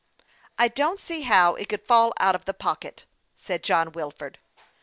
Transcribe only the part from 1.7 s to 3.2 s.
fall out of the pocket,"